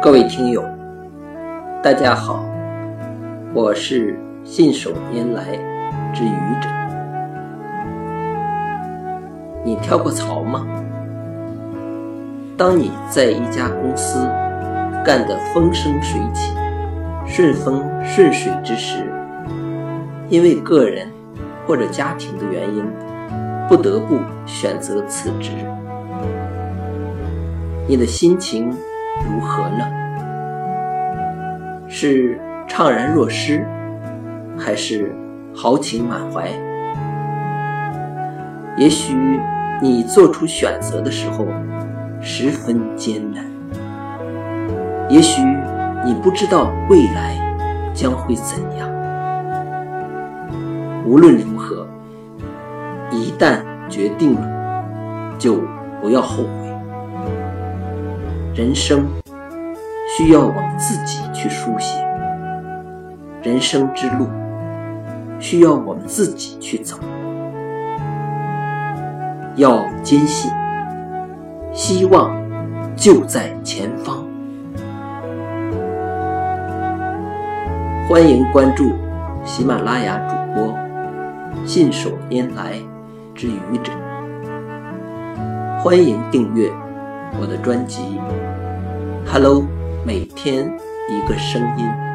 [0.00, 0.62] 各位听友，
[1.82, 2.44] 大家好，
[3.52, 5.44] 我是信手拈来
[6.14, 6.30] 之愚
[6.62, 6.68] 者。
[9.64, 10.64] 你跳过槽吗？
[12.56, 14.24] 当你在一家公司
[15.04, 16.54] 干得风生水起、
[17.26, 19.04] 顺风顺水之时，
[20.28, 21.08] 因为个人
[21.66, 22.84] 或者家庭的原因，
[23.68, 25.50] 不得不选择辞职，
[27.88, 28.72] 你的心情？
[29.26, 29.84] 如何呢？
[31.88, 33.66] 是怅然若失，
[34.56, 35.14] 还是
[35.54, 36.48] 豪情满怀？
[38.76, 39.40] 也许
[39.80, 41.46] 你做出选择的时候
[42.20, 43.44] 十分艰难，
[45.08, 45.42] 也许
[46.04, 47.34] 你不知道未来
[47.94, 48.88] 将会怎样。
[51.06, 51.88] 无论如何，
[53.10, 54.84] 一旦决定了，
[55.38, 55.62] 就
[56.02, 56.67] 不要后悔。
[58.58, 59.06] 人生
[60.08, 61.94] 需要我们自己去书写，
[63.40, 64.26] 人生之路
[65.38, 66.98] 需要我们自己去走。
[69.54, 70.50] 要坚信，
[71.72, 72.34] 希望
[72.96, 74.26] 就在前方。
[78.08, 78.90] 欢迎关注
[79.44, 80.74] 喜马拉雅主播
[81.64, 82.72] 信手拈来
[83.36, 83.92] 之愚者，
[85.78, 86.68] 欢迎订阅。
[87.40, 88.02] 我的专辑
[89.30, 89.60] 《Hello》，
[90.06, 90.74] 每天
[91.10, 92.07] 一个声音。